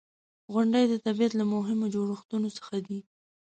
•غونډۍ 0.53 0.83
د 0.89 0.93
طبیعت 1.05 1.33
له 1.37 1.45
مهمو 1.53 1.85
جوړښتونو 1.95 2.47
څخه 2.57 2.75
دي. 2.87 2.99